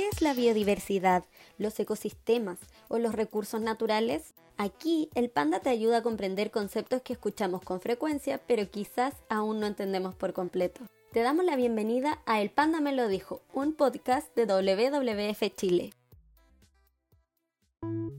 [0.00, 1.24] ¿Qué es la biodiversidad,
[1.58, 4.32] los ecosistemas o los recursos naturales?
[4.56, 9.60] Aquí el panda te ayuda a comprender conceptos que escuchamos con frecuencia, pero quizás aún
[9.60, 10.80] no entendemos por completo.
[11.12, 15.92] Te damos la bienvenida a El Panda Me Lo Dijo, un podcast de WWF Chile.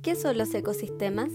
[0.04, 1.32] ¿Qué son los ecosistemas?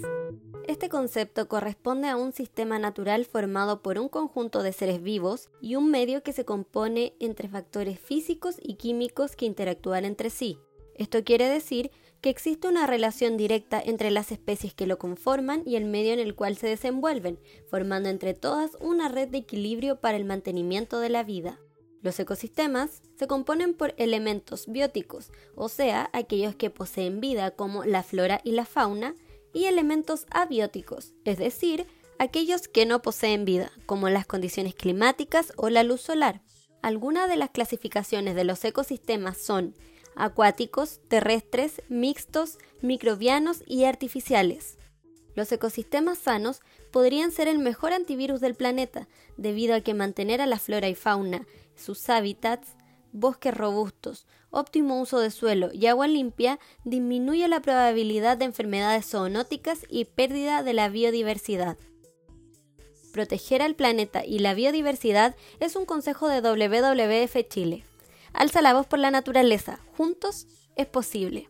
[0.68, 5.76] Este concepto corresponde a un sistema natural formado por un conjunto de seres vivos y
[5.76, 10.58] un medio que se compone entre factores físicos y químicos que interactúan entre sí.
[10.96, 15.76] Esto quiere decir que existe una relación directa entre las especies que lo conforman y
[15.76, 17.38] el medio en el cual se desenvuelven,
[17.70, 21.60] formando entre todas una red de equilibrio para el mantenimiento de la vida.
[22.02, 28.02] Los ecosistemas se componen por elementos bióticos, o sea, aquellos que poseen vida como la
[28.02, 29.14] flora y la fauna,
[29.56, 31.86] y elementos abióticos, es decir,
[32.18, 36.42] aquellos que no poseen vida, como las condiciones climáticas o la luz solar.
[36.82, 39.74] Algunas de las clasificaciones de los ecosistemas son
[40.14, 44.76] acuáticos, terrestres, mixtos, microbianos y artificiales.
[45.34, 46.60] Los ecosistemas sanos
[46.92, 50.94] podrían ser el mejor antivirus del planeta, debido a que mantener a la flora y
[50.94, 51.46] fauna,
[51.76, 52.76] sus hábitats,
[53.16, 59.80] bosques robustos, óptimo uso de suelo y agua limpia disminuye la probabilidad de enfermedades zoonóticas
[59.88, 61.76] y pérdida de la biodiversidad.
[63.12, 67.84] Proteger al planeta y la biodiversidad es un consejo de WWF Chile.
[68.32, 69.80] Alza la voz por la naturaleza.
[69.96, 71.48] Juntos es posible.